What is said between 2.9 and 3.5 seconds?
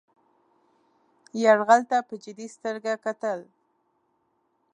کتل.